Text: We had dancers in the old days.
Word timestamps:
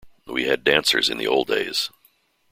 We 0.25 0.45
had 0.45 0.63
dancers 0.63 1.11
in 1.11 1.19
the 1.19 1.27
old 1.27 1.47
days. 1.47 1.91